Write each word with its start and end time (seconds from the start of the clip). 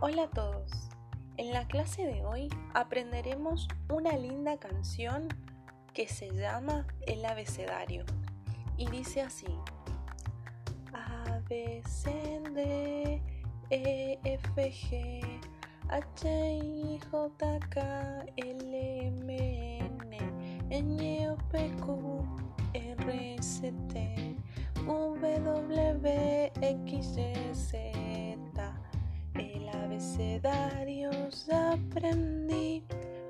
Hola 0.00 0.22
a 0.22 0.30
todos. 0.30 0.70
En 1.38 1.52
la 1.52 1.66
clase 1.66 2.06
de 2.06 2.24
hoy 2.24 2.48
aprenderemos 2.72 3.66
una 3.88 4.16
linda 4.16 4.56
canción 4.56 5.26
que 5.92 6.06
se 6.06 6.30
llama 6.30 6.86
El 7.04 7.24
abecedario 7.24 8.04
y 8.76 8.88
dice 8.90 9.22
así: 9.22 9.48
A 10.94 11.40
B 11.48 11.82
C 11.84 12.12
D 12.54 13.20
E 13.70 14.20
F 14.22 14.70
G 14.70 15.40
H 15.88 16.28
I 16.28 17.00
J 17.10 17.58
K 17.68 18.24
L 18.36 19.04
M 19.04 19.80
N 19.80 20.16
N 20.70 21.28
O 21.28 21.36
P 21.50 21.72
Q 21.84 22.24
R 22.72 23.34
S 23.36 23.72
T 23.88 24.36
W 24.86 26.52
X 26.62 27.16
Y 27.16 27.52
Z 27.52 28.77
El 29.38 29.68
abecedario 29.68 31.10
aprendí, 31.52 32.84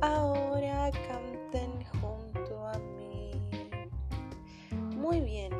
ahora 0.00 0.90
canten 1.08 1.84
junto 2.00 2.66
a 2.66 2.78
mí. 2.78 3.30
Muy 4.96 5.20
bien, 5.20 5.52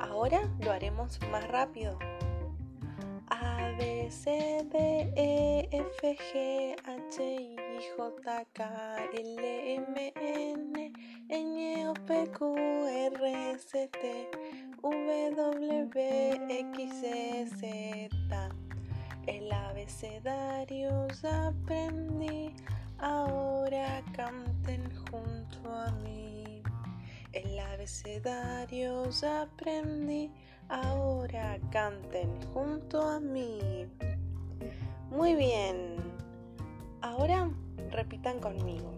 ahora 0.00 0.40
lo 0.60 0.72
haremos 0.72 1.18
más 1.30 1.46
rápido. 1.48 1.98
A, 3.28 3.72
B, 3.78 4.08
C, 4.10 4.66
D, 4.70 5.12
E, 5.16 5.68
F, 5.70 6.16
G, 6.32 6.76
H, 6.84 7.22
I, 7.22 7.56
J, 7.96 8.44
K, 8.52 8.96
L, 9.14 9.74
M, 9.74 10.12
N, 10.16 10.92
N, 11.28 11.88
O, 11.88 11.94
P, 11.94 12.26
Q, 12.36 12.54
R, 13.14 13.52
S, 13.52 13.88
T, 13.88 14.30
W, 14.82 15.90
X, 16.48 17.02
ya 20.66 21.48
aprendí, 21.48 22.54
ahora 22.98 24.02
canten 24.16 24.90
junto 25.10 25.70
a 25.70 25.90
mí. 26.02 26.62
El 27.32 27.58
abecedario 27.58 29.10
aprendí, 29.42 30.32
ahora 30.70 31.58
canten 31.70 32.30
junto 32.54 33.02
a 33.02 33.20
mí. 33.20 33.86
Muy 35.10 35.34
bien, 35.34 35.96
ahora 37.02 37.50
repitan 37.90 38.40
conmigo. 38.40 38.94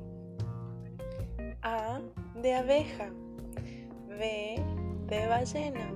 A 1.63 2.01
de 2.43 2.55
abeja, 2.55 3.11
B 4.09 4.63
de 5.09 5.27
ballena, 5.27 5.91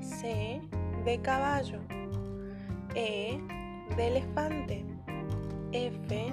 C 0.00 0.62
de 1.04 1.20
caballo, 1.20 1.80
E 2.94 3.38
de 3.96 4.08
elefante, 4.08 4.84
F 5.72 6.32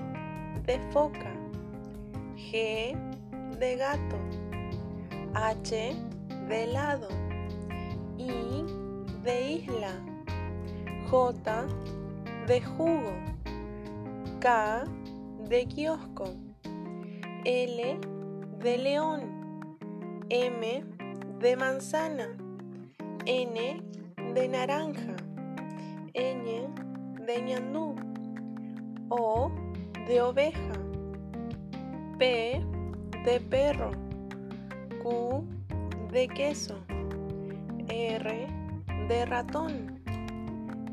de 0.65 0.79
foca, 0.91 1.31
G 2.35 2.95
de 3.59 3.75
gato, 3.75 4.17
H 5.33 5.95
de 6.47 6.63
helado, 6.63 7.07
I 8.17 8.63
de 9.23 9.51
isla, 9.51 9.93
J 11.09 11.67
de 12.47 12.61
jugo, 12.61 13.13
K 14.39 14.83
de 15.47 15.65
kiosco, 15.67 16.25
L 17.45 17.99
de 18.59 18.77
león, 18.77 19.21
M 20.29 20.83
de 21.39 21.55
manzana, 21.55 22.29
N 23.25 23.83
de 24.33 24.47
naranja, 24.47 25.15
O 29.09 29.49
de 30.05 30.21
oveja, 30.21 30.73
P 32.19 32.61
de 33.23 33.39
perro, 33.39 33.91
Q 35.01 35.45
de 36.11 36.27
queso, 36.27 36.75
R 37.87 38.47
de 39.07 39.25
ratón, 39.25 40.03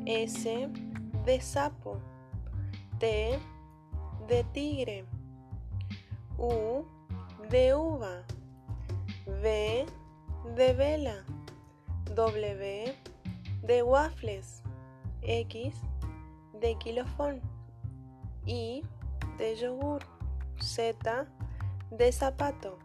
S 0.07 0.69
de 1.25 1.41
sapo, 1.41 1.99
T 3.01 3.37
de 4.29 4.45
tigre, 4.53 5.05
U 6.39 6.85
de 7.51 7.75
uva, 7.75 8.23
V 9.27 9.87
de 10.55 10.73
vela, 10.73 11.25
W 12.15 12.95
de 13.65 13.83
waffles, 13.83 14.63
X 15.23 15.75
de 16.61 16.77
kilofón, 16.77 17.41
Y 18.47 18.83
de 19.37 19.57
yogur, 19.57 20.03
Z 20.61 21.27
de 21.91 22.13
zapato. 22.13 22.79